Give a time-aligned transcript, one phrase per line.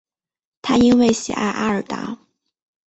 [0.63, 2.17] 他因为喜爱阿尔达。